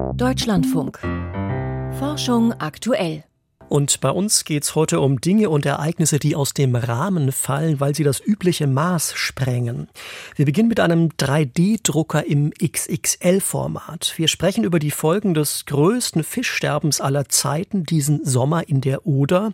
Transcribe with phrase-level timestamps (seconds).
[0.00, 0.98] Deutschlandfunk.
[1.98, 3.24] Forschung aktuell.
[3.68, 7.94] Und bei uns geht's heute um Dinge und Ereignisse, die aus dem Rahmen fallen, weil
[7.94, 9.88] sie das übliche Maß sprengen.
[10.34, 14.14] Wir beginnen mit einem 3D-Drucker im XXL-Format.
[14.16, 19.52] Wir sprechen über die Folgen des größten Fischsterbens aller Zeiten diesen Sommer in der Oder.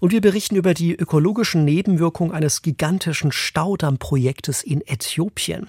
[0.00, 5.68] Und wir berichten über die ökologischen Nebenwirkungen eines gigantischen Staudammprojektes in Äthiopien.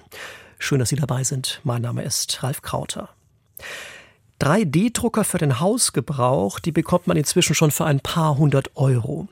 [0.58, 1.60] Schön, dass Sie dabei sind.
[1.62, 3.10] Mein Name ist Ralf Krauter.
[4.44, 9.26] 3D-Drucker für den Hausgebrauch, die bekommt man inzwischen schon für ein paar hundert Euro.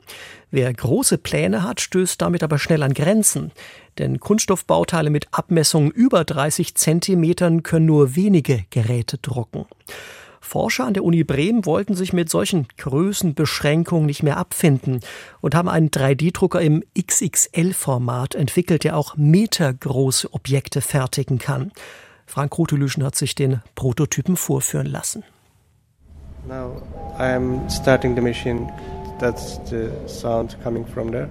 [0.49, 3.51] Wer große Pläne hat, stößt damit aber schnell an Grenzen.
[3.99, 9.65] Denn Kunststoffbauteile mit Abmessungen über 30 Zentimetern können nur wenige Geräte drucken.
[10.41, 14.99] Forscher an der Uni Bremen wollten sich mit solchen Größenbeschränkungen nicht mehr abfinden
[15.41, 21.71] und haben einen 3D-Drucker im XXL-Format entwickelt, der auch metergroße Objekte fertigen kann.
[22.25, 25.23] Frank Rotelüschen hat sich den Prototypen vorführen lassen.
[26.47, 26.81] Now
[27.19, 28.71] I'm starting the machine.
[29.19, 31.29] That's the sound coming from there.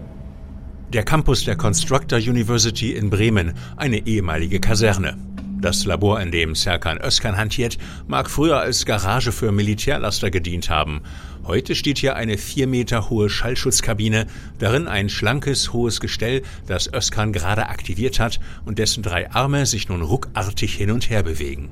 [0.93, 5.17] Der Campus der Constructor University in Bremen, eine ehemalige Kaserne.
[5.63, 11.03] Das Labor, in dem Serkan Özkan hantiert, mag früher als Garage für Militärlaster gedient haben.
[11.45, 14.29] Heute steht hier eine vier Meter hohe Schallschutzkabine,
[14.61, 19.89] darin ein schlankes, hohes Gestell, das Özkan gerade aktiviert hat und dessen drei Arme sich
[19.89, 21.71] nun ruckartig hin und her bewegen.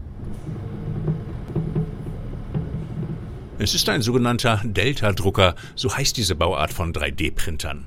[3.60, 7.84] Es ist ein sogenannter Delta-Drucker, so heißt diese Bauart von 3D-Printern.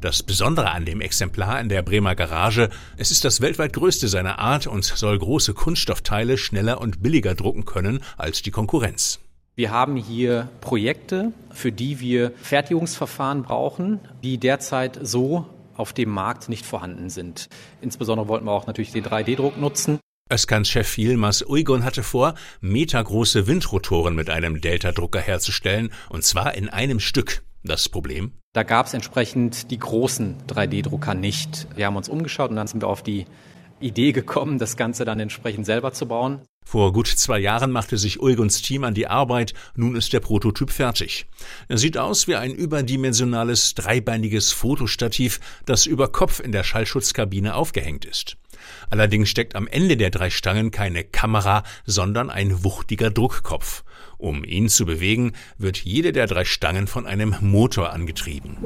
[0.00, 4.38] Das Besondere an dem Exemplar in der Bremer Garage, es ist das weltweit größte seiner
[4.38, 9.18] Art und soll große Kunststoffteile schneller und billiger drucken können als die Konkurrenz.
[9.58, 16.50] Wir haben hier Projekte, für die wir Fertigungsverfahren brauchen, die derzeit so auf dem Markt
[16.50, 17.48] nicht vorhanden sind.
[17.80, 19.98] Insbesondere wollten wir auch natürlich den 3D-Druck nutzen.
[20.30, 26.68] Özkans Chef Yilmaz Uygun hatte vor, metergroße Windrotoren mit einem Delta-Drucker herzustellen, und zwar in
[26.68, 27.42] einem Stück.
[27.64, 28.32] Das Problem?
[28.52, 31.66] Da gab es entsprechend die großen 3D-Drucker nicht.
[31.74, 33.24] Wir haben uns umgeschaut und dann sind wir auf die
[33.80, 36.40] Idee gekommen, das Ganze dann entsprechend selber zu bauen.
[36.64, 40.70] Vor gut zwei Jahren machte sich Ulguns Team an die Arbeit, nun ist der Prototyp
[40.70, 41.26] fertig.
[41.68, 48.04] Er sieht aus wie ein überdimensionales, dreibeiniges Fotostativ, das über Kopf in der Schallschutzkabine aufgehängt
[48.04, 48.36] ist.
[48.90, 53.84] Allerdings steckt am Ende der drei Stangen keine Kamera, sondern ein wuchtiger Druckkopf.
[54.18, 58.56] Um ihn zu bewegen, wird jede der drei Stangen von einem Motor angetrieben.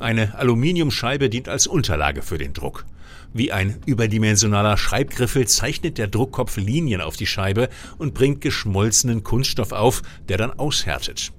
[0.00, 2.84] Eine Aluminiumscheibe dient als Unterlage für den Druck.
[3.32, 7.68] Wie ein überdimensionaler Schreibgriffel zeichnet der Druckkopf Linien auf die Scheibe
[7.98, 11.32] und bringt geschmolzenen Kunststoff auf, der dann aushärtet.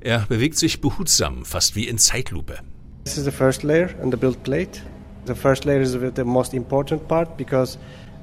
[0.00, 2.58] Er bewegt sich behutsam, fast wie in Zeitlupe.
[3.04, 4.82] This is the first layer and the build plate.
[5.26, 7.78] The first layer is the most important part because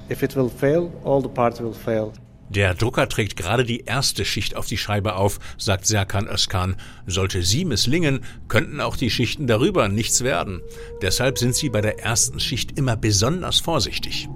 [0.09, 2.13] if it will fail, all the parts will fail.
[2.53, 6.75] Der Drucker trägt gerade die erste Schicht auf die Scheibe auf, sagt Serkan Özkan.
[7.07, 10.61] Sollte sie misslingen, könnten auch die Schichten darüber nichts werden.
[11.01, 14.27] Deshalb sind sie bei der ersten Schicht immer besonders vorsichtig.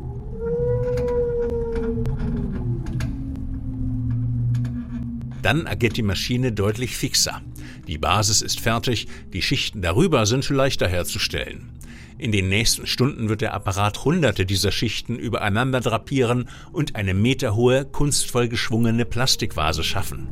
[5.42, 7.42] Dann agiert die Maschine deutlich fixer.
[7.86, 11.75] Die Basis ist fertig, die Schichten darüber sind leichter herzustellen.
[12.18, 17.84] In den nächsten Stunden wird der Apparat hunderte dieser Schichten übereinander drapieren und eine meterhohe,
[17.84, 20.30] kunstvoll geschwungene Plastikvase schaffen.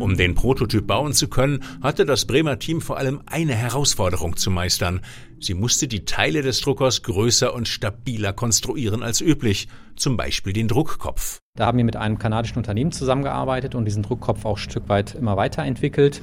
[0.00, 4.50] Um den Prototyp bauen zu können, hatte das Bremer Team vor allem eine Herausforderung zu
[4.50, 5.02] meistern.
[5.38, 10.68] Sie musste die Teile des Druckers größer und stabiler konstruieren als üblich, zum Beispiel den
[10.68, 11.38] Druckkopf.
[11.54, 15.14] Da haben wir mit einem kanadischen Unternehmen zusammengearbeitet und diesen Druckkopf auch ein Stück weit
[15.14, 16.22] immer weiterentwickelt.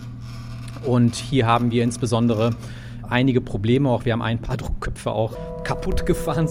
[0.86, 2.56] Und hier haben wir insbesondere
[3.10, 3.90] einige Probleme.
[3.90, 6.50] Auch wir haben ein paar Druckköpfe auch kaputt gefahren.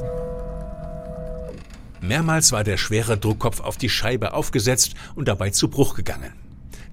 [2.00, 6.32] Mehrmals war der schwere Druckkopf auf die Scheibe aufgesetzt und dabei zu Bruch gegangen.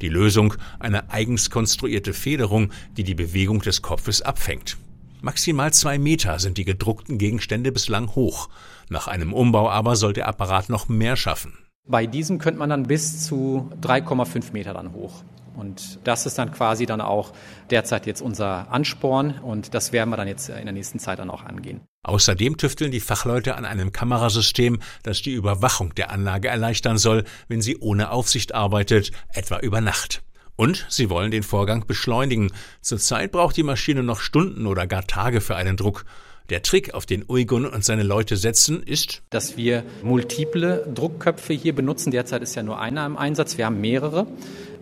[0.01, 4.77] Die Lösung eine eigens konstruierte Federung, die die Bewegung des Kopfes abfängt.
[5.21, 8.50] Maximal zwei Meter sind die gedruckten Gegenstände bislang hoch.
[8.89, 11.53] Nach einem Umbau aber soll der Apparat noch mehr schaffen.
[11.88, 15.24] Bei diesem könnte man dann bis zu 3,5 Meter dann hoch.
[15.55, 17.33] Und das ist dann quasi dann auch
[17.69, 21.29] derzeit jetzt unser Ansporn und das werden wir dann jetzt in der nächsten Zeit dann
[21.29, 21.81] auch angehen.
[22.03, 27.61] Außerdem tüfteln die Fachleute an einem Kamerasystem, das die Überwachung der Anlage erleichtern soll, wenn
[27.61, 30.21] sie ohne Aufsicht arbeitet, etwa über Nacht.
[30.55, 32.51] Und sie wollen den Vorgang beschleunigen.
[32.81, 36.05] Zurzeit braucht die Maschine noch Stunden oder gar Tage für einen Druck.
[36.50, 41.73] Der Trick, auf den Uygun und seine Leute setzen, ist, dass wir multiple Druckköpfe hier
[41.73, 42.11] benutzen.
[42.11, 43.57] Derzeit ist ja nur einer im Einsatz.
[43.57, 44.27] Wir haben mehrere.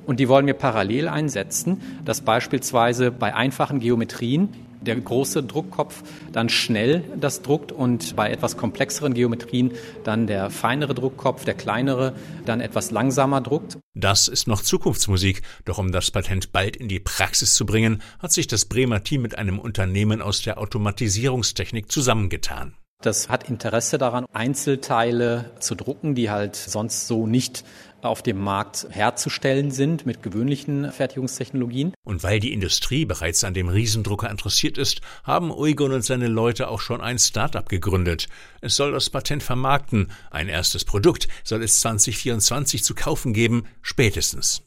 [0.06, 4.50] Und die wollen wir parallel einsetzen, dass beispielsweise bei einfachen Geometrien
[4.81, 9.71] der große Druckkopf dann schnell das druckt und bei etwas komplexeren Geometrien
[10.03, 12.13] dann der feinere Druckkopf, der kleinere,
[12.45, 13.77] dann etwas langsamer druckt.
[13.94, 18.31] Das ist noch Zukunftsmusik, doch um das Patent bald in die Praxis zu bringen, hat
[18.31, 22.74] sich das Bremer Team mit einem Unternehmen aus der Automatisierungstechnik zusammengetan.
[23.01, 27.63] Das hat Interesse daran, Einzelteile zu drucken, die halt sonst so nicht
[28.01, 31.94] auf dem Markt herzustellen sind mit gewöhnlichen Fertigungstechnologien.
[32.03, 36.68] Und weil die Industrie bereits an dem Riesendrucker interessiert ist, haben Uygun und seine Leute
[36.68, 38.27] auch schon ein Start-up gegründet.
[38.62, 40.12] Es soll das Patent vermarkten.
[40.30, 44.63] Ein erstes Produkt soll es 2024 zu kaufen geben, spätestens.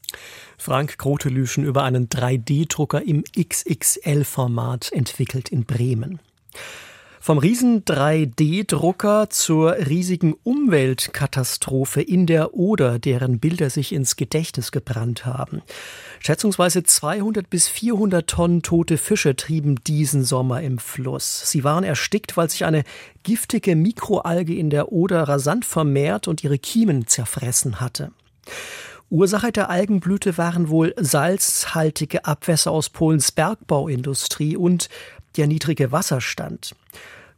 [0.58, 6.20] Frank Grotelüschen über einen 3D-Drucker im XXL-Format entwickelt in Bremen.
[7.24, 15.24] Vom riesen 3D-Drucker zur riesigen Umweltkatastrophe in der Oder, deren Bilder sich ins Gedächtnis gebrannt
[15.24, 15.62] haben.
[16.20, 21.50] Schätzungsweise 200 bis 400 Tonnen tote Fische trieben diesen Sommer im Fluss.
[21.50, 22.84] Sie waren erstickt, weil sich eine
[23.22, 28.12] giftige Mikroalge in der Oder rasant vermehrt und ihre Kiemen zerfressen hatte.
[29.08, 34.90] Ursache der Algenblüte waren wohl salzhaltige Abwässer aus Polens Bergbauindustrie und
[35.36, 36.74] der niedrige Wasserstand.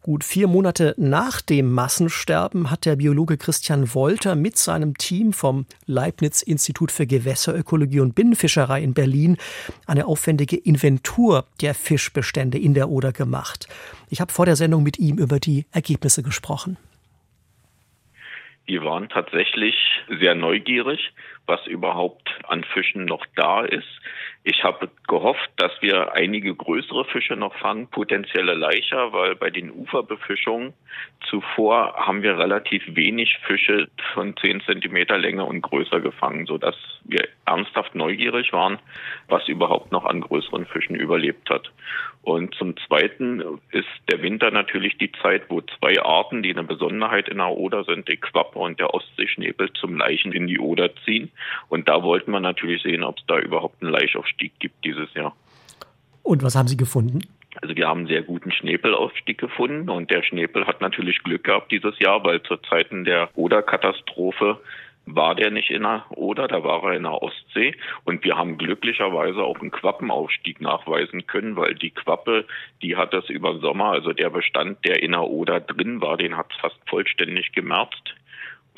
[0.06, 5.66] Gut vier Monate nach dem Massensterben hat der Biologe Christian Wolter mit seinem Team vom
[5.86, 9.36] Leibniz-Institut für Gewässerökologie und Binnenfischerei in Berlin
[9.84, 13.66] eine aufwendige Inventur der Fischbestände in der Oder gemacht.
[14.08, 16.76] Ich habe vor der Sendung mit ihm über die Ergebnisse gesprochen.
[18.66, 19.74] Wir waren tatsächlich
[20.20, 21.00] sehr neugierig,
[21.46, 23.88] was überhaupt an Fischen noch da ist.
[24.48, 29.72] Ich habe gehofft, dass wir einige größere Fische noch fangen, potenzielle Leicher, weil bei den
[29.72, 30.72] Uferbefischungen
[31.28, 37.26] zuvor haben wir relativ wenig Fische von 10 Zentimeter Länge und größer gefangen, sodass wir
[37.44, 38.78] ernsthaft neugierig waren,
[39.26, 41.72] was überhaupt noch an größeren Fischen überlebt hat.
[42.22, 43.40] Und zum Zweiten
[43.70, 47.84] ist der Winter natürlich die Zeit, wo zwei Arten, die eine Besonderheit in der Oder
[47.84, 51.30] sind, die Quappe und der Ostseeschnäbel, zum Leichen in die Oder ziehen.
[51.68, 53.92] Und da wollten wir natürlich sehen, ob es da überhaupt einen
[54.36, 55.34] Laichaufstieg gibt dieses Jahr.
[56.22, 57.20] Und was haben Sie gefunden?
[57.62, 61.72] Also wir haben einen sehr guten Schnäpelaufstieg gefunden und der Schnäpel hat natürlich Glück gehabt
[61.72, 64.60] dieses Jahr, weil zu Zeiten der Oder-Katastrophe
[65.06, 67.76] war der nicht in der Oder, da war er in der Ostsee.
[68.04, 72.44] Und wir haben glücklicherweise auch einen Quappenaufstieg nachweisen können, weil die Quappe,
[72.82, 76.16] die hat das über den Sommer, also der Bestand, der in der Oder drin war,
[76.16, 78.16] den hat es fast vollständig gemerzt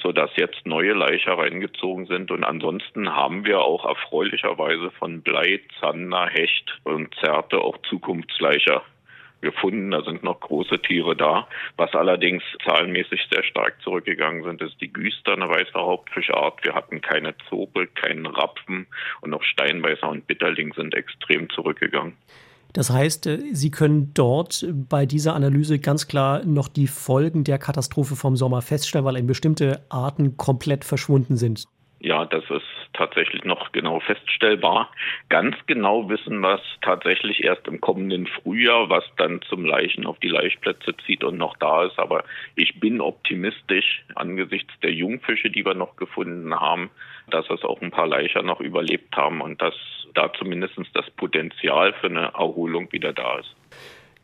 [0.03, 2.31] sodass jetzt neue Leicher reingezogen sind.
[2.31, 8.83] Und ansonsten haben wir auch erfreulicherweise von Blei, Zander, Hecht und Zerte auch Zukunftsleicher
[9.41, 9.91] gefunden.
[9.91, 11.49] Da sind noch große Tiere da.
[11.77, 16.65] Was allerdings zahlenmäßig sehr stark zurückgegangen sind, ist die Güster, eine weiße Hauptfischart.
[16.65, 18.87] Wir hatten keine Zopel, keinen Rapfen
[19.21, 22.17] und auch Steinbeißer und Bitterling sind extrem zurückgegangen.
[22.73, 27.59] Das heißt, äh, Sie können dort bei dieser Analyse ganz klar noch die Folgen der
[27.59, 31.67] Katastrophe vom Sommer feststellen, weil eben bestimmte Arten komplett verschwunden sind.
[32.01, 32.63] Ja, das ist
[32.93, 34.91] tatsächlich noch genau feststellbar.
[35.29, 40.19] Ganz genau wissen wir es tatsächlich erst im kommenden Frühjahr, was dann zum Leichen auf
[40.21, 41.99] die Laichplätze zieht und noch da ist.
[41.99, 42.23] Aber
[42.55, 46.91] ich bin optimistisch angesichts der Jungfische, die wir noch gefunden haben,
[47.31, 49.75] dass es auch ein paar Leicher noch überlebt haben und dass
[50.15, 53.55] da zumindest das Potenzial für eine Erholung wieder da ist.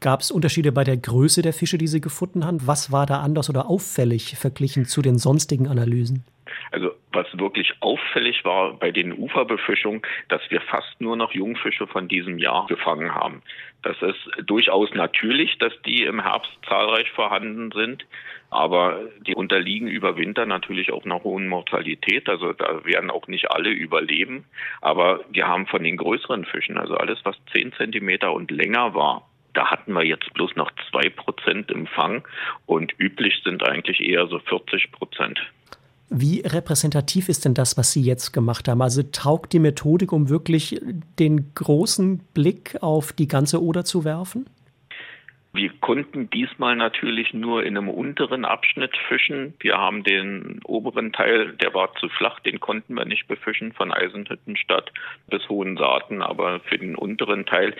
[0.00, 2.66] Gab es Unterschiede bei der Größe der Fische, die Sie gefunden haben?
[2.66, 6.24] Was war da anders oder auffällig verglichen zu den sonstigen Analysen?
[6.70, 12.08] Also was wirklich auffällig war bei den Uferbefischungen, dass wir fast nur noch Jungfische von
[12.08, 13.42] diesem Jahr gefangen haben.
[13.82, 18.06] Das ist durchaus natürlich, dass die im Herbst zahlreich vorhanden sind,
[18.50, 22.28] aber die unterliegen über Winter natürlich auch einer hohen Mortalität.
[22.28, 24.44] Also da werden auch nicht alle überleben.
[24.80, 29.28] Aber wir haben von den größeren Fischen, also alles, was zehn Zentimeter und länger war,
[29.54, 32.26] da hatten wir jetzt bloß noch zwei Prozent im Fang
[32.66, 35.40] und üblich sind eigentlich eher so 40 Prozent.
[36.10, 38.82] Wie repräsentativ ist denn das, was Sie jetzt gemacht haben?
[38.82, 40.80] Also taugt die Methodik, um wirklich
[41.18, 44.46] den großen Blick auf die ganze Oder zu werfen?
[45.54, 49.54] Wir konnten diesmal natürlich nur in einem unteren Abschnitt fischen.
[49.60, 53.92] Wir haben den oberen Teil, der war zu flach, den konnten wir nicht befischen von
[53.92, 54.92] Eisenhüttenstadt
[55.28, 57.76] bis Hohensaaten, aber für den unteren Teil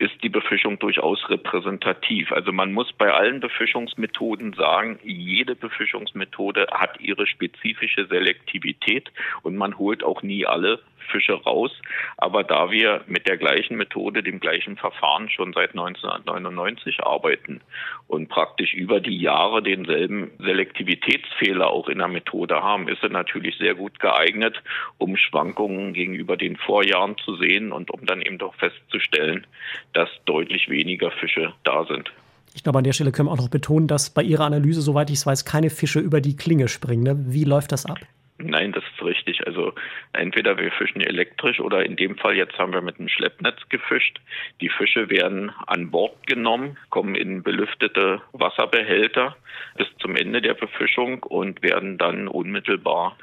[0.00, 2.32] ist die Befischung durchaus repräsentativ.
[2.32, 9.76] Also man muss bei allen Befischungsmethoden sagen, jede Befischungsmethode hat ihre spezifische Selektivität und man
[9.76, 10.80] holt auch nie alle
[11.10, 11.70] Fische raus.
[12.16, 17.60] Aber da wir mit der gleichen Methode, dem gleichen Verfahren schon seit 1999 arbeiten
[18.08, 23.56] und praktisch über die Jahre denselben Selektivitätsfehler auch in der Methode haben, ist sie natürlich
[23.58, 24.62] sehr gut geeignet,
[24.98, 29.46] um Schwankungen gegenüber den Vorjahren zu sehen und um dann eben doch festzustellen,
[29.92, 32.10] dass deutlich weniger Fische da sind.
[32.54, 35.10] Ich glaube, an der Stelle können wir auch noch betonen, dass bei Ihrer Analyse, soweit
[35.10, 37.02] ich es weiß, keine Fische über die Klinge springen.
[37.04, 37.16] Ne?
[37.32, 37.98] Wie läuft das ab?
[38.42, 39.46] Nein, das ist richtig.
[39.46, 39.74] Also
[40.12, 44.18] entweder wir fischen elektrisch oder in dem Fall jetzt haben wir mit einem Schleppnetz gefischt.
[44.62, 49.36] Die Fische werden an Bord genommen, kommen in belüftete Wasserbehälter
[49.76, 53.16] bis zum Ende der Befischung und werden dann unmittelbar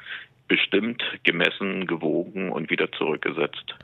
[0.46, 3.74] bestimmt, gemessen, gewogen und wieder zurückgesetzt.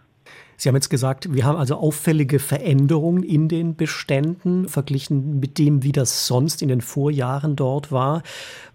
[0.57, 5.83] Sie haben jetzt gesagt, wir haben also auffällige Veränderungen in den Beständen verglichen mit dem,
[5.83, 8.23] wie das sonst in den Vorjahren dort war.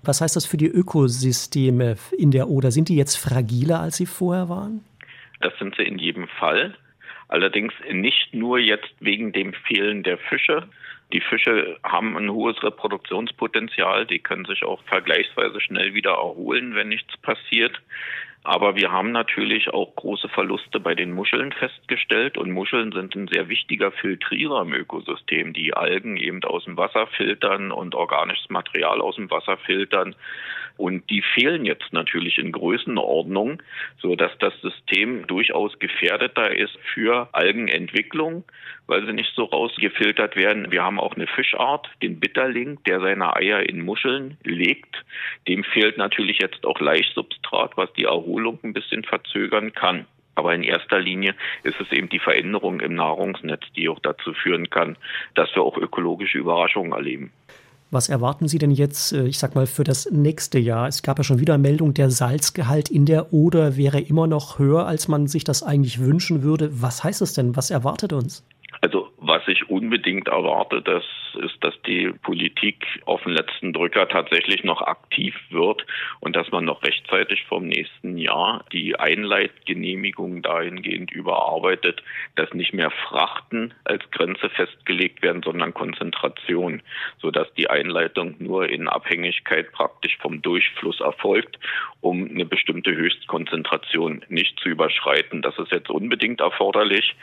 [0.03, 2.71] Was heißt das für die Ökosysteme in der Oder?
[2.71, 4.83] Sind die jetzt fragiler, als sie vorher waren?
[5.41, 6.75] Das sind sie in jedem Fall.
[7.29, 10.67] Allerdings nicht nur jetzt wegen dem Fehlen der Fische.
[11.13, 16.89] Die Fische haben ein hohes Reproduktionspotenzial, die können sich auch vergleichsweise schnell wieder erholen, wenn
[16.89, 17.79] nichts passiert.
[18.43, 23.27] Aber wir haben natürlich auch große Verluste bei den Muscheln festgestellt und Muscheln sind ein
[23.27, 29.01] sehr wichtiger Filtrierer im Ökosystem, die Algen eben aus dem Wasser filtern und organisches Material
[29.01, 30.15] aus dem Wasser filtern.
[30.79, 33.61] Und die fehlen jetzt natürlich in Größenordnung,
[34.01, 38.45] so dass das System durchaus gefährdeter ist für Algenentwicklung,
[38.87, 40.71] weil sie nicht so rausgefiltert werden.
[40.71, 44.95] Wir haben auch eine Fischart, den Bitterling, der seine Eier in Muscheln legt.
[45.49, 50.05] Dem fehlt natürlich jetzt auch Laichsubstrat, was die Erholung ein bisschen verzögern kann.
[50.35, 54.69] Aber in erster Linie ist es eben die Veränderung im Nahrungsnetz, die auch dazu führen
[54.69, 54.95] kann,
[55.35, 57.31] dass wir auch ökologische Überraschungen erleben.
[57.91, 60.87] Was erwarten Sie denn jetzt, äh, ich sag mal, für das nächste Jahr?
[60.87, 64.85] Es gab ja schon wieder Meldung, der Salzgehalt in der Oder wäre immer noch höher,
[64.85, 66.69] als man sich das eigentlich wünschen würde.
[66.81, 67.55] Was heißt das denn?
[67.55, 68.45] Was erwartet uns?
[68.81, 71.03] Also was ich unbedingt erwarte, das
[71.35, 75.85] ist, dass die Politik auf den letzten Drücker tatsächlich noch aktiv wird
[76.19, 82.03] und dass man noch rechtzeitig vom nächsten Jahr die Einleitgenehmigung dahingehend überarbeitet,
[82.35, 86.81] dass nicht mehr Frachten als Grenze festgelegt werden, sondern Konzentration,
[87.21, 91.59] sodass die Einleitung nur in Abhängigkeit praktisch vom Durchfluss erfolgt,
[92.01, 95.41] um eine bestimmte Höchstkonzentration nicht zu überschreiten.
[95.41, 97.15] Das ist jetzt unbedingt erforderlich,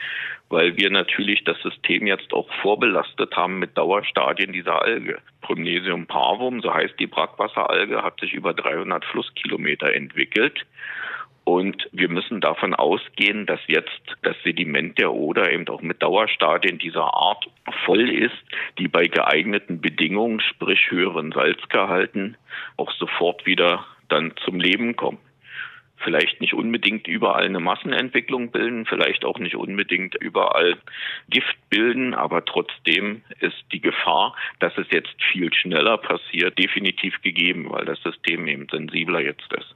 [0.48, 5.18] weil wir natürlich das System jetzt auch vorbelastet haben mit Dauerstadien dieser Alge.
[5.40, 10.64] Prymnesium parvum, so heißt die Brackwasseralge, hat sich über 300 Flusskilometer entwickelt.
[11.44, 16.78] Und wir müssen davon ausgehen, dass jetzt das Sediment der Oder eben auch mit Dauerstadien
[16.78, 17.46] dieser Art
[17.84, 18.36] voll ist,
[18.78, 22.36] die bei geeigneten Bedingungen, sprich höheren Salzgehalten,
[22.76, 25.18] auch sofort wieder dann zum Leben kommen
[25.98, 30.76] vielleicht nicht unbedingt überall eine Massenentwicklung bilden, vielleicht auch nicht unbedingt überall
[31.28, 37.70] Gift bilden, aber trotzdem ist die Gefahr, dass es jetzt viel schneller passiert, definitiv gegeben,
[37.70, 39.74] weil das System eben sensibler jetzt ist.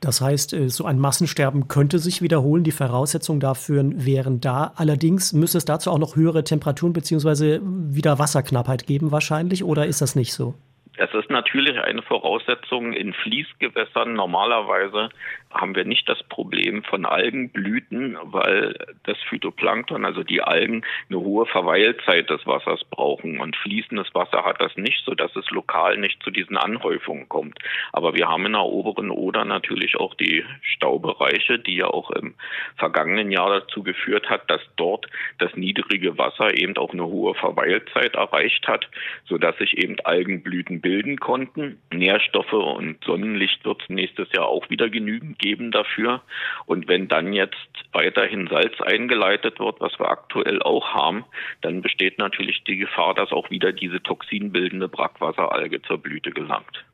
[0.00, 2.64] Das heißt, äh, so ein Massensterben könnte sich wiederholen.
[2.64, 4.72] Die Voraussetzungen dafür wären da.
[4.76, 10.00] Allerdings müsste es dazu auch noch höhere Temperaturen beziehungsweise wieder Wasserknappheit geben wahrscheinlich, oder ist
[10.00, 10.54] das nicht so?
[11.02, 14.12] Es ist natürlich eine Voraussetzung in Fließgewässern.
[14.12, 15.08] Normalerweise
[15.50, 21.46] haben wir nicht das Problem von Algenblüten, weil das Phytoplankton, also die Algen, eine hohe
[21.46, 23.40] Verweilzeit des Wassers brauchen.
[23.40, 27.58] Und fließendes Wasser hat das nicht, sodass es lokal nicht zu diesen Anhäufungen kommt.
[27.94, 32.34] Aber wir haben in der oberen Oder natürlich auch die Staubereiche, die ja auch im
[32.76, 35.06] vergangenen Jahr dazu geführt hat, dass dort
[35.38, 38.86] das niedrige Wasser eben auch eine hohe Verweilzeit erreicht hat,
[39.24, 41.80] sodass sich eben Algenblüten bilden bilden konnten.
[41.92, 46.20] Nährstoffe und Sonnenlicht wird es nächstes Jahr auch wieder genügend geben dafür.
[46.66, 47.54] Und wenn dann jetzt
[47.92, 51.24] weiterhin Salz eingeleitet wird, was wir aktuell auch haben,
[51.60, 56.84] dann besteht natürlich die Gefahr, dass auch wieder diese toxinbildende Brackwasseralge zur Blüte gelangt.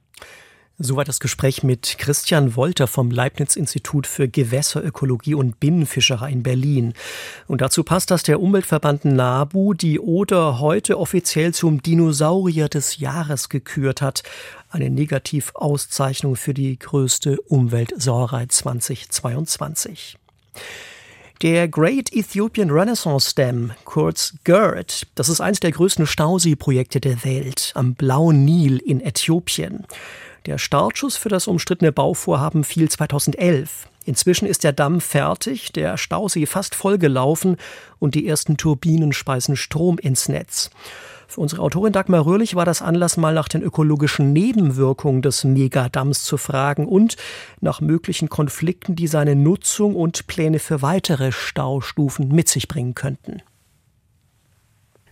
[0.78, 6.92] Soweit das Gespräch mit Christian Wolter vom Leibniz-Institut für Gewässerökologie und Binnenfischerei in Berlin.
[7.46, 13.48] Und dazu passt, dass der Umweltverband NABU die Oder heute offiziell zum Dinosaurier des Jahres
[13.48, 14.22] gekürt hat.
[14.68, 20.18] Eine Negativauszeichnung für die größte Umweltsauerei 2022.
[21.40, 27.72] Der Great Ethiopian Renaissance Dam, kurz GERD, das ist eines der größten Stausee-Projekte der Welt
[27.74, 29.86] am Blauen Nil in Äthiopien.
[30.46, 33.88] Der Startschuss für das umstrittene Bauvorhaben fiel 2011.
[34.04, 37.56] Inzwischen ist der Damm fertig, der Stausee fast vollgelaufen
[37.98, 40.70] und die ersten Turbinen speisen Strom ins Netz.
[41.26, 46.22] Für unsere Autorin Dagmar Röhrlich war das Anlass, mal nach den ökologischen Nebenwirkungen des Megadamms
[46.22, 47.16] zu fragen und
[47.60, 53.42] nach möglichen Konflikten, die seine Nutzung und Pläne für weitere Staustufen mit sich bringen könnten.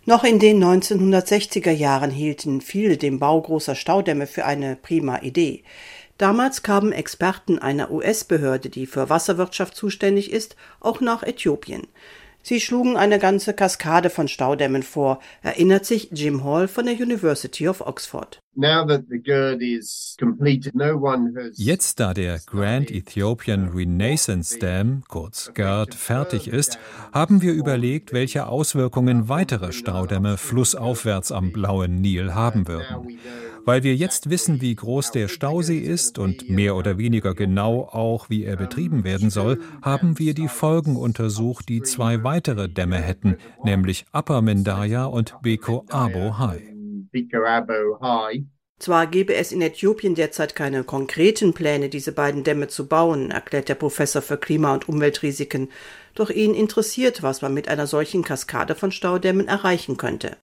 [0.06, 5.62] Noch in den 1960er Jahren hielten viele den Bau großer Staudämme für eine prima Idee.
[6.18, 11.86] Damals kamen Experten einer US-Behörde, die für Wasserwirtschaft zuständig ist, auch nach Äthiopien.
[12.46, 17.66] Sie schlugen eine ganze Kaskade von Staudämmen vor, erinnert sich Jim Hall von der University
[17.66, 18.42] of Oxford.
[21.54, 26.78] Jetzt, da der Grand Ethiopian Renaissance Dam, kurz GERD, fertig ist,
[27.12, 33.18] haben wir überlegt, welche Auswirkungen weitere Staudämme flussaufwärts am blauen Nil haben würden.
[33.64, 38.28] Weil wir jetzt wissen, wie groß der Stausee ist und mehr oder weniger genau auch,
[38.28, 43.36] wie er betrieben werden soll, haben wir die Folgen untersucht, die zwei weitere Dämme hätten,
[43.64, 46.62] nämlich Upper Mendaya und Beko Abo High.
[48.78, 53.68] Zwar gebe es in Äthiopien derzeit keine konkreten Pläne, diese beiden Dämme zu bauen, erklärt
[53.68, 55.70] der Professor für Klima- und Umweltrisiken,
[56.14, 60.36] doch ihn interessiert, was man mit einer solchen Kaskade von Staudämmen erreichen könnte.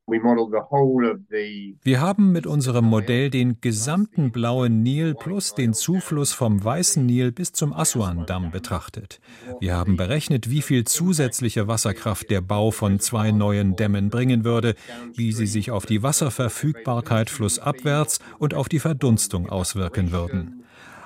[1.84, 7.32] Wir haben mit unserem Modell den gesamten blauen Nil plus den Zufluss vom Weißen Nil
[7.32, 9.20] bis zum Aswan-Damm betrachtet.
[9.60, 14.76] Wir haben berechnet, wie viel zusätzliche Wasserkraft der Bau von zwei neuen Dämmen bringen würde,
[15.16, 20.62] wie sie sich auf die Wasserverfügbarkeit flussabwärts und auf die Verdunstung auswirken würden.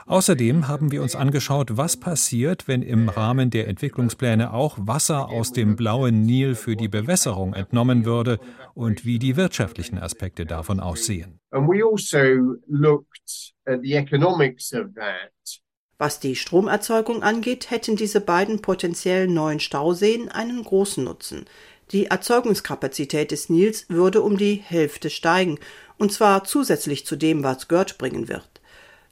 [0.08, 5.52] Außerdem haben wir uns angeschaut, was passiert, wenn im Rahmen der Entwicklungspläne auch Wasser aus
[5.52, 8.40] dem blauen Nil für die Bewässerung entnommen würde
[8.76, 11.40] und wie die wirtschaftlichen Aspekte davon aussehen.
[11.50, 11.68] Also
[15.98, 21.46] was die Stromerzeugung angeht, hätten diese beiden potenziellen neuen Stauseen einen großen Nutzen.
[21.92, 25.58] Die Erzeugungskapazität des Nils würde um die Hälfte steigen,
[25.98, 28.55] und zwar zusätzlich zu dem, was Gerd bringen wird.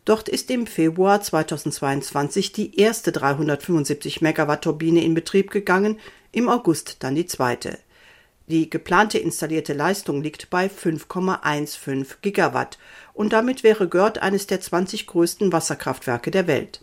[0.06, 5.98] Dort ist im Februar 2022 die erste 375 Megawatt Turbine in Betrieb gegangen,
[6.34, 7.78] im August dann die zweite.
[8.48, 12.78] Die geplante installierte Leistung liegt bei 5,15 Gigawatt
[13.14, 16.82] und damit wäre Görth eines der 20 größten Wasserkraftwerke der Welt.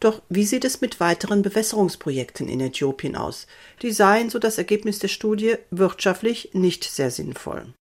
[0.00, 3.46] Doch wie sieht es mit weiteren Bewässerungsprojekten in Äthiopien aus?
[3.82, 7.74] Die seien, so das Ergebnis der Studie, wirtschaftlich nicht sehr sinnvoll.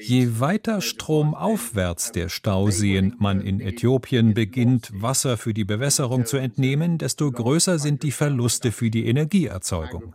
[0.00, 6.96] Je weiter stromaufwärts der Stauseen man in Äthiopien beginnt, Wasser für die Bewässerung zu entnehmen,
[6.96, 10.14] desto größer sind die Verluste für die Energieerzeugung.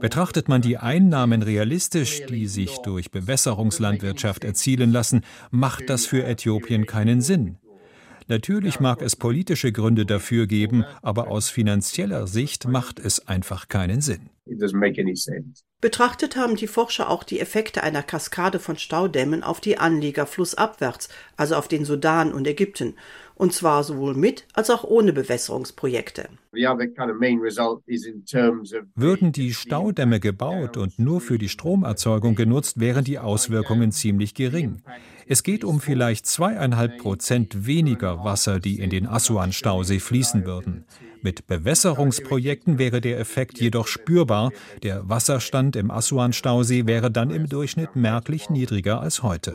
[0.00, 6.86] Betrachtet man die Einnahmen realistisch, die sich durch Bewässerungslandwirtschaft erzielen lassen, macht das für Äthiopien
[6.86, 7.56] keinen Sinn.
[8.28, 14.00] Natürlich mag es politische Gründe dafür geben, aber aus finanzieller Sicht macht es einfach keinen
[14.00, 14.30] Sinn.
[15.80, 21.08] Betrachtet haben die Forscher auch die Effekte einer Kaskade von Staudämmen auf die Anlieger flussabwärts,
[21.36, 22.94] also auf den Sudan und Ägypten,
[23.34, 26.28] und zwar sowohl mit als auch ohne Bewässerungsprojekte.
[28.94, 34.82] Würden die Staudämme gebaut und nur für die Stromerzeugung genutzt, wären die Auswirkungen ziemlich gering.
[35.32, 40.84] Es geht um vielleicht zweieinhalb Prozent weniger Wasser, die in den Assuan-Stausee fließen würden.
[41.22, 44.50] Mit Bewässerungsprojekten wäre der Effekt jedoch spürbar.
[44.82, 49.54] Der Wasserstand im Assuan-Stausee wäre dann im Durchschnitt merklich niedriger als heute.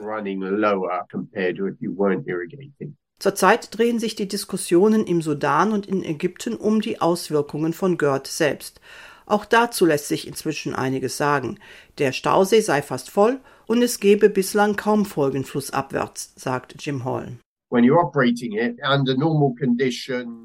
[3.19, 8.27] Zurzeit drehen sich die Diskussionen im Sudan und in Ägypten um die Auswirkungen von GERD
[8.27, 8.79] selbst.
[9.25, 11.59] Auch dazu lässt sich inzwischen einiges sagen.
[11.97, 17.37] Der Stausee sei fast voll und es gebe bislang kaum Folgen flussabwärts, sagt Jim Hall.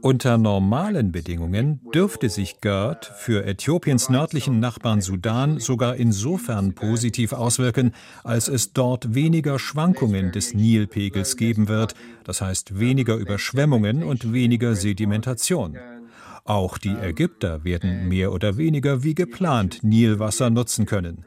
[0.02, 7.92] Unter normalen Bedingungen dürfte sich GERD für Äthiopiens nördlichen Nachbarn Sudan sogar insofern positiv auswirken,
[8.24, 14.74] als es dort weniger Schwankungen des Nilpegels geben wird, das heißt weniger Überschwemmungen und weniger
[14.74, 15.76] Sedimentation.
[16.44, 21.26] Auch die Ägypter werden mehr oder weniger wie geplant Nilwasser nutzen können.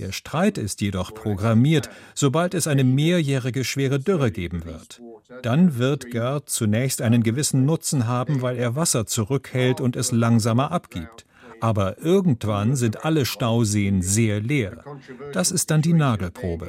[0.00, 5.02] Der Streit ist jedoch programmiert, sobald es eine mehrjährige schwere Dürre geben wird.
[5.42, 10.72] Dann wird Gerd zunächst einen gewissen Nutzen haben, weil er Wasser zurückhält und es langsamer
[10.72, 11.26] abgibt.
[11.60, 14.82] Aber irgendwann sind alle Stauseen sehr leer.
[15.34, 16.68] Das ist dann die Nagelprobe.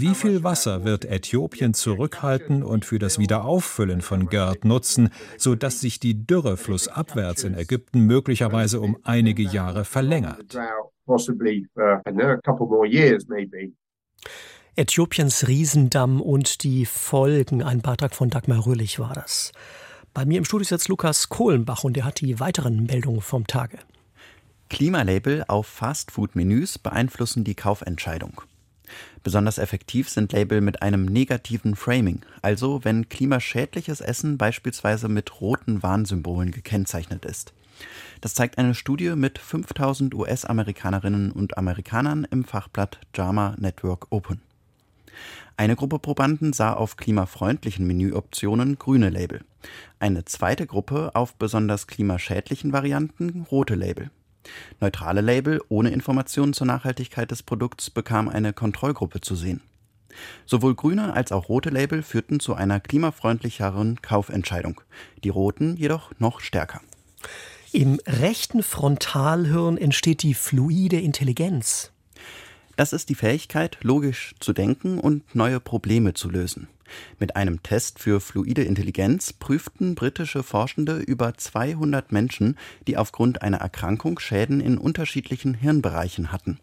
[0.00, 5.98] Wie viel Wasser wird Äthiopien zurückhalten und für das Wiederauffüllen von Gerd nutzen, sodass sich
[5.98, 10.56] die Dürre flussabwärts in Ägypten möglicherweise um einige Jahre verlängert?
[14.76, 17.64] Äthiopiens Riesendamm und die Folgen.
[17.64, 19.50] Ein Beitrag von Dagmar Röhlich war das.
[20.14, 23.48] Bei mir im Studio ist jetzt Lukas Kohlenbach und der hat die weiteren Meldungen vom
[23.48, 23.78] Tage.
[24.70, 28.42] Klimalabel auf Fastfood-Menüs beeinflussen die Kaufentscheidung.
[29.22, 35.82] Besonders effektiv sind Label mit einem negativen Framing, also wenn klimaschädliches Essen beispielsweise mit roten
[35.82, 37.52] Warnsymbolen gekennzeichnet ist.
[38.20, 44.40] Das zeigt eine Studie mit 5000 US-Amerikanerinnen und Amerikanern im Fachblatt JAMA Network Open.
[45.56, 49.44] Eine Gruppe Probanden sah auf klimafreundlichen Menüoptionen grüne Label.
[49.98, 54.10] Eine zweite Gruppe auf besonders klimaschädlichen Varianten rote Label.
[54.80, 59.60] Neutrale Label ohne Informationen zur Nachhaltigkeit des Produkts bekam eine Kontrollgruppe zu sehen.
[60.46, 64.80] Sowohl grüne als auch rote Label führten zu einer klimafreundlicheren Kaufentscheidung,
[65.24, 66.80] die roten jedoch noch stärker.
[67.72, 71.92] Im rechten Frontalhirn entsteht die fluide Intelligenz.
[72.76, 76.68] Das ist die Fähigkeit, logisch zu denken und neue Probleme zu lösen.
[77.18, 83.58] Mit einem Test für fluide Intelligenz prüften britische Forschende über 200 Menschen, die aufgrund einer
[83.58, 86.58] Erkrankung Schäden in unterschiedlichen Hirnbereichen hatten.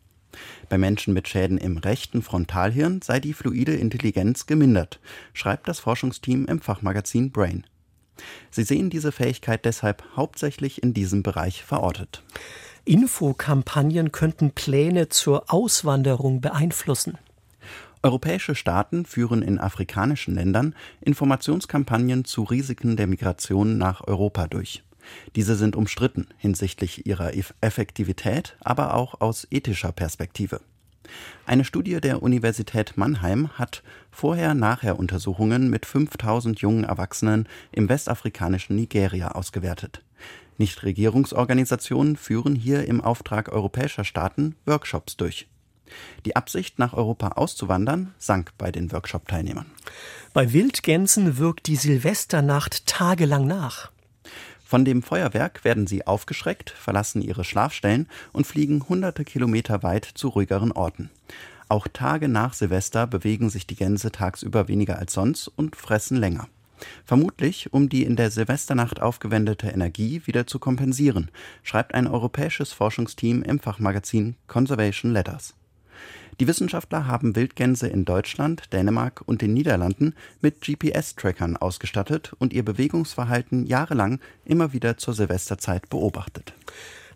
[0.70, 5.00] Bei Menschen mit Schäden im rechten Frontalhirn sei die fluide Intelligenz gemindert,
[5.34, 7.66] schreibt das Forschungsteam im Fachmagazin Brain.
[8.50, 12.24] Sie sehen diese Fähigkeit deshalb hauptsächlich in diesem Bereich verortet.
[12.86, 17.18] Infokampagnen könnten Pläne zur Auswanderung beeinflussen.
[18.06, 24.84] Europäische Staaten führen in afrikanischen Ländern Informationskampagnen zu Risiken der Migration nach Europa durch.
[25.36, 30.62] Diese sind umstritten hinsichtlich ihrer Effektivität, aber auch aus ethischer Perspektive.
[31.48, 40.04] Eine Studie der Universität Mannheim hat Vorher-Nachher-Untersuchungen mit 5000 jungen Erwachsenen im westafrikanischen Nigeria ausgewertet.
[40.60, 45.48] Nichtregierungsorganisationen führen hier im Auftrag europäischer Staaten Workshops durch.
[46.26, 49.68] Die Absicht, nach Europa auszuwandern, sank bei den Workshop-Teilnehmern.
[50.34, 53.92] Bei Wildgänsen wirkt die Silvesternacht tagelang nach.
[54.64, 60.30] Von dem Feuerwerk werden sie aufgeschreckt, verlassen ihre Schlafstellen und fliegen hunderte Kilometer weit zu
[60.30, 61.12] ruhigeren Orten.
[61.70, 66.48] Auch Tage nach Silvester bewegen sich die Gänse tagsüber weniger als sonst und fressen länger.
[67.06, 71.32] Vermutlich, um die in der Silvesternacht aufgewendete Energie wieder zu kompensieren,
[71.64, 75.54] schreibt ein europäisches Forschungsteam im Fachmagazin Conservation Letters.
[76.40, 82.66] Die Wissenschaftler haben Wildgänse in Deutschland, Dänemark und den Niederlanden mit GPS-Trackern ausgestattet und ihr
[82.66, 86.54] Bewegungsverhalten jahrelang immer wieder zur Silvesterzeit beobachtet.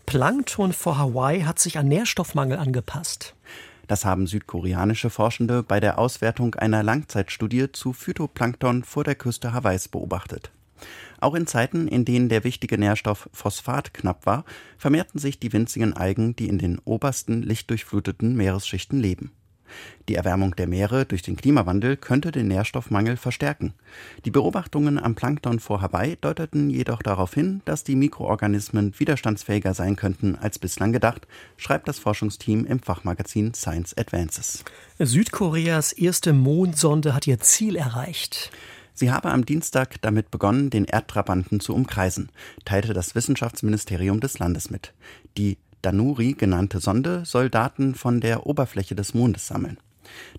[0.06, 3.36] Plankton vor Hawaii hat sich an Nährstoffmangel angepasst.
[3.88, 9.88] Das haben südkoreanische Forschende bei der Auswertung einer Langzeitstudie zu Phytoplankton vor der Küste Hawaiis
[9.88, 10.52] beobachtet.
[11.22, 14.46] Auch in Zeiten, in denen der wichtige Nährstoff Phosphat knapp war,
[14.78, 19.32] vermehrten sich die winzigen Algen, die in den obersten lichtdurchfluteten Meeresschichten leben.
[20.08, 23.74] Die Erwärmung der Meere durch den Klimawandel könnte den Nährstoffmangel verstärken.
[24.26, 29.96] Die Beobachtungen am Plankton vor Hawaii deuteten jedoch darauf hin, dass die Mikroorganismen widerstandsfähiger sein
[29.96, 31.28] könnten als bislang gedacht,
[31.58, 34.64] schreibt das Forschungsteam im Fachmagazin Science Advances.
[34.98, 38.52] Südkoreas erste Mondsonde hat ihr Ziel erreicht.
[39.00, 42.30] Sie habe am Dienstag damit begonnen, den Erdtrabanten zu umkreisen,
[42.66, 44.94] teilte das Wissenschaftsministerium des Landes mit.
[45.38, 49.78] Die Danuri genannte Sonde soll Daten von der Oberfläche des Mondes sammeln.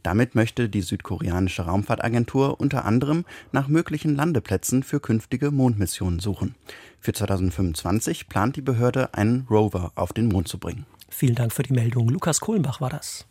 [0.02, 6.54] Damit möchte die südkoreanische Raumfahrtagentur unter anderem nach möglichen Landeplätzen für künftige Mondmissionen suchen.
[7.00, 10.84] Für 2025 plant die Behörde, einen Rover auf den Mond zu bringen.
[11.08, 12.10] Vielen Dank für die Meldung.
[12.10, 13.26] Lukas Kohlenbach war das.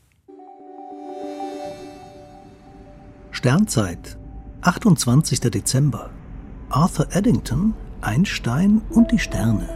[3.30, 4.18] Sternzeit,
[4.62, 5.39] 28.
[5.39, 6.10] Dezember.
[6.67, 9.69] Arthur Eddington, Einstein und die Sterne.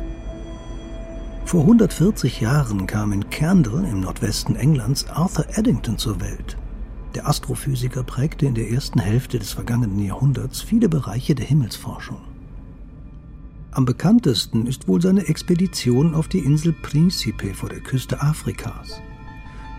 [1.46, 6.58] Vor 140 Jahren kam in Candle im Nordwesten Englands Arthur Eddington zur Welt.
[7.16, 12.20] Der Astrophysiker prägte in der ersten Hälfte des vergangenen Jahrhunderts viele Bereiche der Himmelsforschung.
[13.72, 19.02] Am bekanntesten ist wohl seine Expedition auf die Insel Principe vor der Küste Afrikas.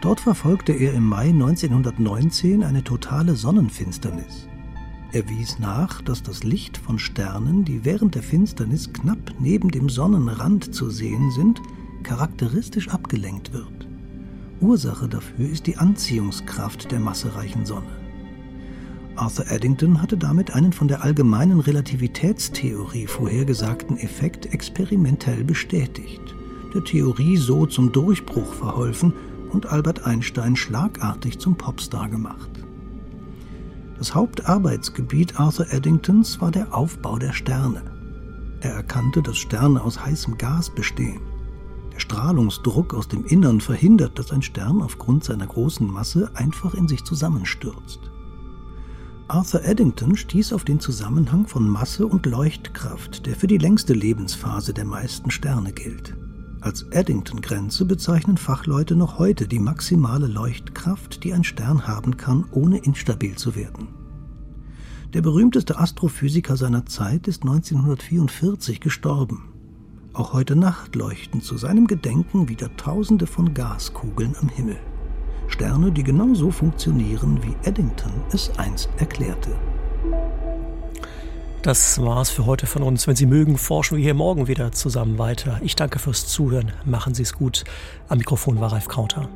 [0.00, 4.48] Dort verfolgte er im Mai 1919 eine totale Sonnenfinsternis.
[5.14, 9.88] Er wies nach, dass das Licht von Sternen, die während der Finsternis knapp neben dem
[9.88, 11.62] Sonnenrand zu sehen sind,
[12.02, 13.86] charakteristisch abgelenkt wird.
[14.60, 17.96] Ursache dafür ist die Anziehungskraft der massereichen Sonne.
[19.14, 26.34] Arthur Eddington hatte damit einen von der allgemeinen Relativitätstheorie vorhergesagten Effekt experimentell bestätigt,
[26.74, 29.12] der Theorie so zum Durchbruch verholfen
[29.52, 32.53] und Albert Einstein schlagartig zum Popstar gemacht.
[34.04, 37.80] Das Hauptarbeitsgebiet Arthur Eddingtons war der Aufbau der Sterne.
[38.60, 41.22] Er erkannte, dass Sterne aus heißem Gas bestehen.
[41.90, 46.86] Der Strahlungsdruck aus dem Innern verhindert, dass ein Stern aufgrund seiner großen Masse einfach in
[46.86, 48.00] sich zusammenstürzt.
[49.28, 54.74] Arthur Eddington stieß auf den Zusammenhang von Masse und Leuchtkraft, der für die längste Lebensphase
[54.74, 56.14] der meisten Sterne gilt.
[56.64, 62.78] Als Eddington-Grenze bezeichnen Fachleute noch heute die maximale Leuchtkraft, die ein Stern haben kann, ohne
[62.78, 63.88] instabil zu werden.
[65.12, 69.52] Der berühmteste Astrophysiker seiner Zeit ist 1944 gestorben.
[70.14, 74.78] Auch heute Nacht leuchten zu seinem Gedenken wieder Tausende von Gaskugeln am Himmel.
[75.48, 79.50] Sterne, die genau so funktionieren, wie Eddington es einst erklärte.
[81.64, 83.06] Das war's für heute von uns.
[83.06, 85.62] Wenn Sie mögen, forschen wir hier morgen wieder zusammen weiter.
[85.62, 86.72] Ich danke fürs Zuhören.
[86.84, 87.64] Machen Sie es gut.
[88.06, 89.30] Am Mikrofon war Ralf Krauter.